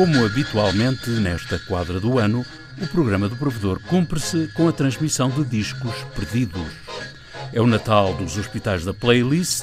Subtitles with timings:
[0.00, 2.42] Como habitualmente nesta quadra do ano,
[2.80, 6.66] o programa do provedor cumpre-se com a transmissão de discos perdidos.
[7.52, 9.62] É o Natal dos hospitais da Playlist.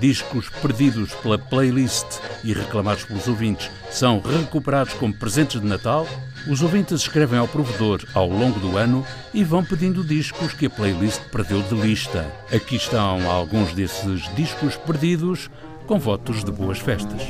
[0.00, 2.06] Discos perdidos pela playlist
[2.42, 6.08] e reclamados pelos ouvintes são recuperados como presentes de Natal.
[6.48, 10.70] Os ouvintes escrevem ao provedor ao longo do ano e vão pedindo discos que a
[10.70, 12.26] playlist perdeu de lista.
[12.50, 15.50] Aqui estão alguns desses discos perdidos
[15.86, 17.22] com votos de boas festas.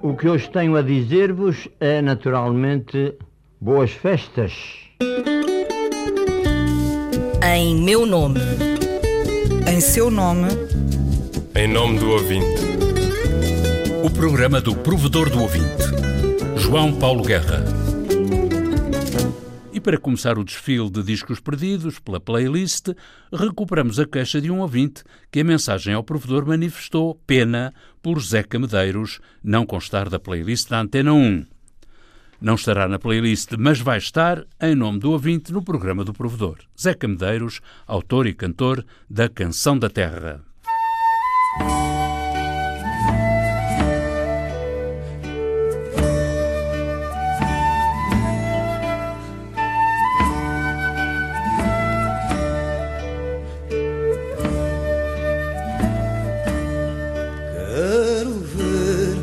[0.00, 3.14] O que hoje tenho a dizer-vos é naturalmente
[3.60, 4.52] boas festas.
[7.44, 8.40] Em meu nome.
[9.68, 10.48] Em seu nome.
[11.54, 12.62] Em nome do ouvinte.
[14.04, 15.82] O programa do provedor do ouvinte.
[16.56, 17.64] João Paulo Guerra.
[19.82, 22.90] Para começar o desfile de discos perdidos pela playlist,
[23.32, 28.60] recuperamos a queixa de um ouvinte que a mensagem ao provedor manifestou pena por Zeca
[28.60, 31.44] Medeiros não constar da playlist da Antena 1.
[32.40, 36.58] Não estará na playlist, mas vai estar, em nome do ouvinte, no programa do provedor.
[36.80, 40.42] Zeca Medeiros, autor e cantor da Canção da Terra.
[57.74, 59.16] Quero ver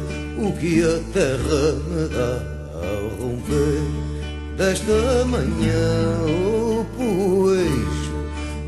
[0.43, 2.41] o que a terra me dá
[2.73, 3.83] ao romper
[4.57, 6.17] desta manhã.
[6.25, 8.11] O poeixo,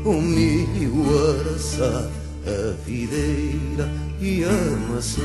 [0.04, 2.08] o milho, o araçá,
[2.46, 5.20] a videira e a maçã.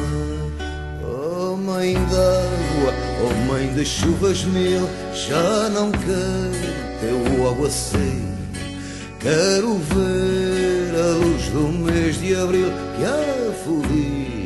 [1.05, 2.93] Oh mãe d'água,
[3.27, 8.37] oh mãe de chuvas mil, já não quero teu aguaceiro.
[9.19, 14.36] Quero ver a luz do mês de abril que a no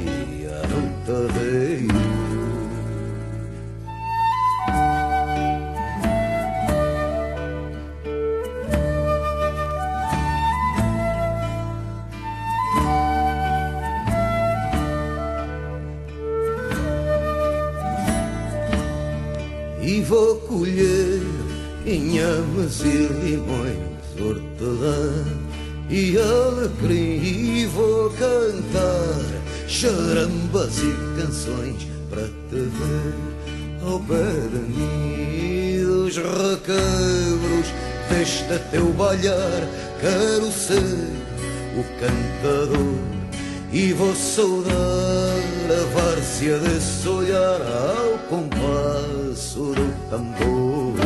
[19.83, 21.21] E vou colher
[21.85, 23.75] inhames e limões,
[24.17, 25.25] hortelã
[25.89, 31.00] e alecrim E vou cantar charambas e
[31.41, 33.13] canções Para te ver
[33.85, 37.67] ao pé de mim Dos recabros
[38.09, 39.67] deste teu balhar
[39.99, 40.77] Quero ser
[41.77, 43.11] o cantador
[43.73, 51.00] e vou saudar a várzea desse olhar ao compasso do tambor.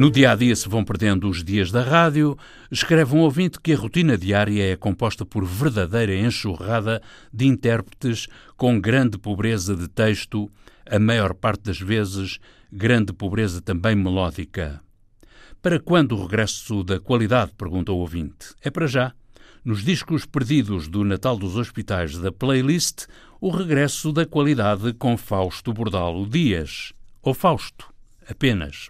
[0.00, 2.34] No dia a dia se vão perdendo os dias da rádio.
[2.70, 8.80] Escreve um ouvinte que a rotina diária é composta por verdadeira enxurrada de intérpretes com
[8.80, 10.50] grande pobreza de texto,
[10.90, 12.38] a maior parte das vezes
[12.72, 14.80] grande pobreza também melódica.
[15.60, 17.52] Para quando o regresso da qualidade?
[17.52, 18.54] pergunta o ouvinte.
[18.62, 19.12] É para já.
[19.62, 23.04] Nos discos perdidos do Natal dos Hospitais da playlist,
[23.38, 26.94] o regresso da qualidade com Fausto Bordalo Dias.
[27.20, 27.92] Ou Fausto,
[28.26, 28.88] apenas.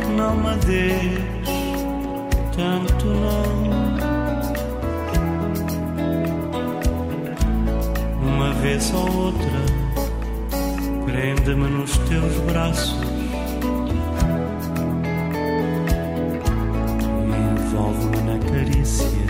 [0.00, 1.32] Que não me dês
[2.56, 3.72] tanto não.
[8.22, 9.60] Uma vez ou outra,
[11.04, 12.96] prende-me nos teus braços.
[17.28, 19.21] e Envolve-me na carícia.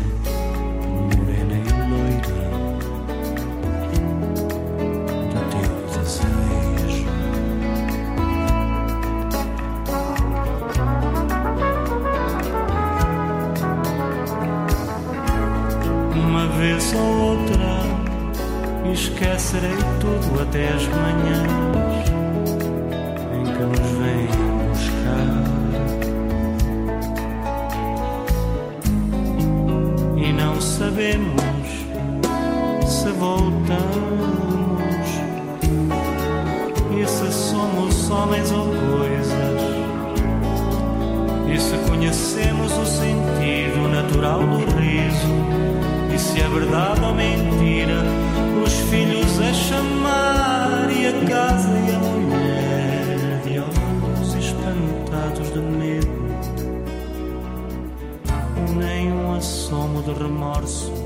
[16.62, 17.82] Vez ou outra
[18.92, 22.08] esquecerei tudo até as manhãs
[23.34, 24.28] em que nos vêm
[24.68, 25.30] buscar.
[30.16, 31.41] E não sabemos
[46.52, 48.02] verdade ou mentira
[48.64, 56.22] os filhos a chamar e a casa e a mulher de olhos espantados de medo.
[58.76, 61.01] Nem um assomo de remorso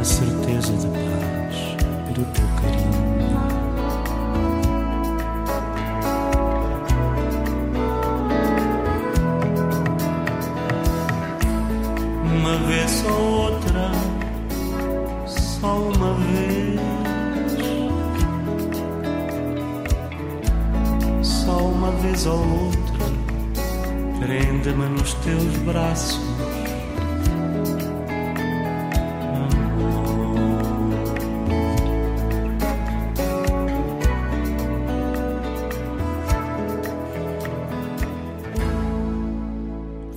[0.00, 1.76] Na certeza de paz
[2.14, 3.00] do teu carinho.
[12.24, 13.90] Uma vez ou outra,
[15.26, 16.80] só uma vez.
[21.22, 23.06] Só uma vez ou outra,
[24.18, 26.59] prenda-me nos teus braços.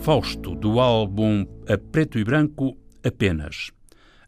[0.04, 3.72] Fausto, do álbum A Preto e Branco, Apenas.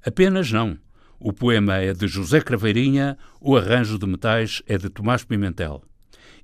[0.05, 0.77] Apenas não.
[1.19, 5.83] O poema é de José Craveirinha, o arranjo de metais é de Tomás Pimentel.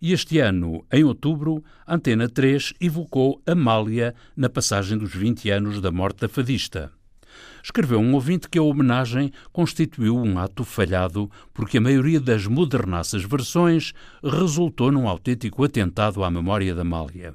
[0.01, 5.93] E este ano, em outubro, Antena 3 evocou Amália na passagem dos 20 anos da
[5.93, 6.91] morte da fadista.
[7.63, 13.23] Escreveu um ouvinte que a homenagem constituiu um ato falhado porque a maioria das modernaças
[13.23, 17.33] versões resultou num autêntico atentado à memória da Amália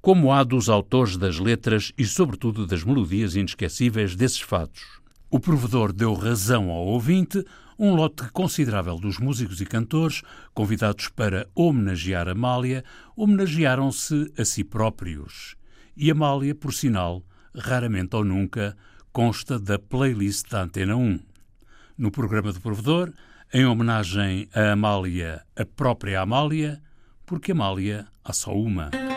[0.00, 5.00] como há dos autores das letras e, sobretudo, das melodias inesquecíveis desses fados.
[5.30, 7.44] O provedor deu razão ao ouvinte,
[7.78, 10.22] um lote considerável dos músicos e cantores,
[10.54, 12.84] convidados para homenagear Amália,
[13.16, 15.54] homenagearam-se a si próprios.
[15.96, 17.22] E Amália, por sinal,
[17.54, 18.76] raramente ou nunca,
[19.12, 21.20] consta da playlist da Antena 1.
[21.96, 23.12] No programa do provedor,
[23.52, 26.80] em homenagem a Amália, a própria Amália,
[27.26, 29.07] porque Amália há só uma.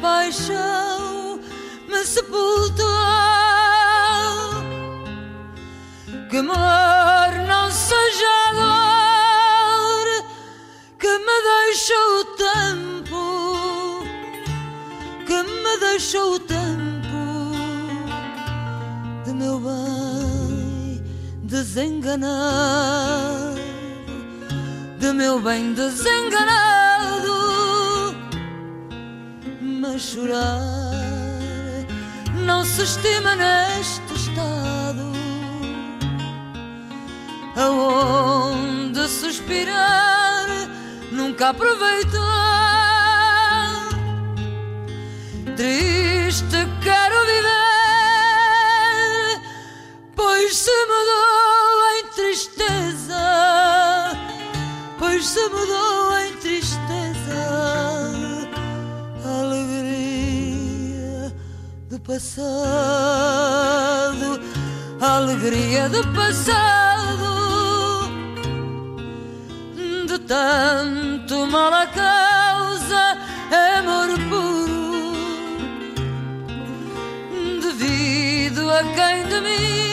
[0.00, 1.40] Paixão
[1.88, 2.84] me sepultou.
[6.30, 10.06] Que amor não seja dor
[10.98, 13.24] que me deixa o tempo
[15.26, 17.54] que me deixou o tempo
[19.24, 21.02] de meu bem
[21.44, 22.34] desenganado,
[24.98, 26.83] de meu bem desenganado,
[29.98, 30.94] chorar
[32.44, 35.12] não se estima neste estado,
[37.56, 40.46] aonde suspirar
[41.12, 42.20] nunca aproveitou.
[45.56, 47.50] Triste quero viver,
[50.16, 53.24] pois se mudou em tristeza,
[54.98, 56.23] pois se mudou em
[62.06, 62.38] passado,
[65.00, 67.24] alegria do passado,
[70.06, 73.18] de tanto mal a causa,
[73.78, 75.14] amor puro,
[77.62, 79.83] devido a quem de mim.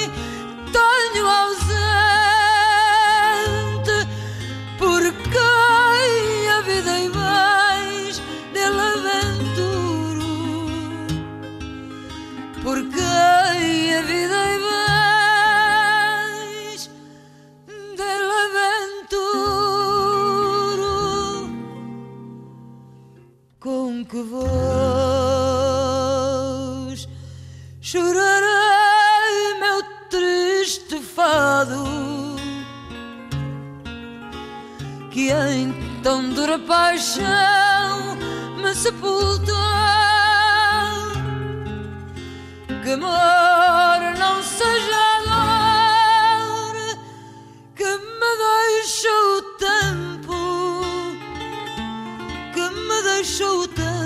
[24.11, 24.41] Que voz
[27.79, 28.45] chorarei
[29.61, 31.85] meu triste fado
[35.11, 38.17] que em tão dura paixão
[38.61, 39.55] me sepultou
[42.83, 46.75] que amor não seja dor
[47.77, 50.35] que me deixou o tempo
[53.03, 54.00] deixou o tempo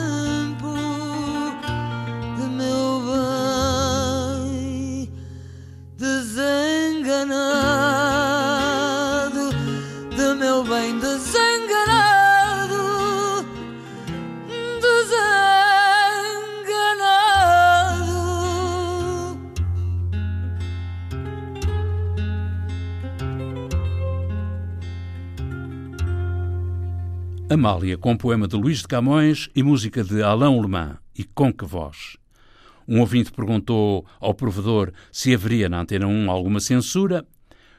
[27.66, 31.00] Amália, com poema de Luís de Camões e música de Alain Lemã.
[31.18, 32.16] E com que voz?
[32.88, 37.26] Um ouvinte perguntou ao provedor se haveria na Antena 1 alguma censura.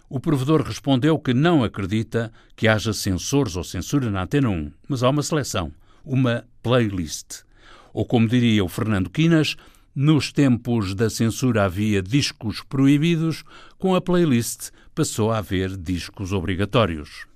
[0.09, 5.05] O provedor respondeu que não acredita que haja censores ou censura na Antena 1, mas
[5.05, 5.71] há uma seleção,
[6.05, 7.45] uma playlist.
[7.93, 9.55] Ou como diria o Fernando Quinas,
[9.95, 13.45] nos tempos da censura havia discos proibidos,
[13.79, 17.29] com a playlist passou a haver discos obrigatórios.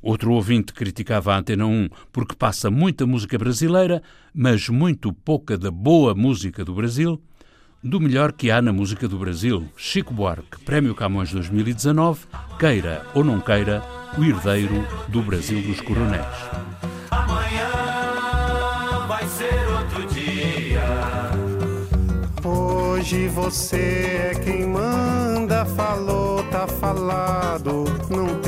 [0.00, 4.02] Outro ouvinte criticava a Antena 1 porque passa muita música brasileira,
[4.32, 7.20] mas muito pouca da boa música do Brasil,
[7.82, 9.68] do melhor que há na música do Brasil.
[9.76, 12.26] Chico Buarque, Prémio Camões 2019,
[12.58, 13.82] queira ou não queira,
[14.16, 16.26] o herdeiro do Brasil dos Coronéis.
[17.10, 17.70] Amanhã
[19.06, 20.82] vai ser outro dia.
[22.44, 28.47] Hoje você é quem manda, falou, tá falado, não tem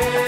[0.00, 0.27] há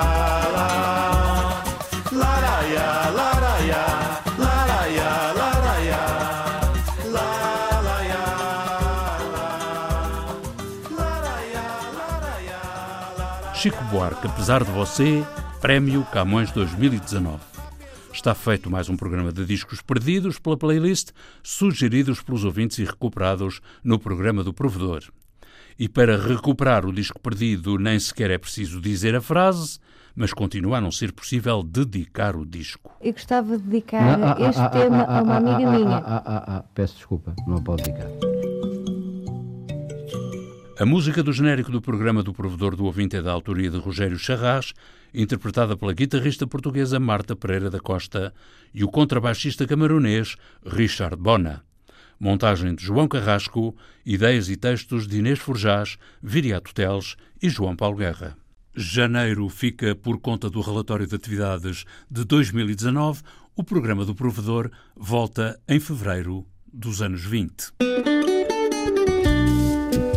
[13.61, 15.23] Chico Buarque, apesar de você,
[15.61, 17.37] Prémio Camões 2019.
[18.11, 21.11] Está feito mais um programa de discos perdidos pela playlist,
[21.43, 25.03] sugeridos pelos ouvintes e recuperados no programa do Provedor.
[25.77, 29.77] E para recuperar o disco perdido, nem sequer é preciso dizer a frase,
[30.15, 32.91] mas continua a não ser possível dedicar o disco.
[32.99, 35.97] Eu gostava de dedicar este tema a uma amiga minha.
[35.97, 38.30] Ah, ah, ah, peço desculpa, não pode dedicar.
[40.81, 44.17] A música do genérico do programa do Provedor do Ouvinte é da autoria de Rogério
[44.17, 44.73] Charras,
[45.13, 48.33] interpretada pela guitarrista portuguesa Marta Pereira da Costa
[48.73, 51.63] e o contrabaixista camaronês Richard Bona.
[52.19, 57.97] Montagem de João Carrasco, ideias e textos de Inês Forjás, Viriato Teles e João Paulo
[57.97, 58.35] Guerra.
[58.75, 63.21] Janeiro fica por conta do relatório de atividades de 2019.
[63.55, 67.71] O programa do Provedor volta em fevereiro dos anos 20.